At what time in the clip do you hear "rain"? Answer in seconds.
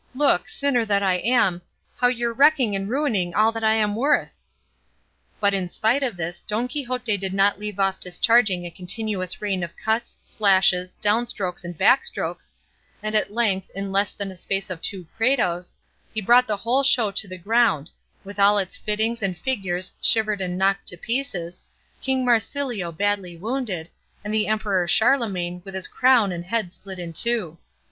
9.43-9.61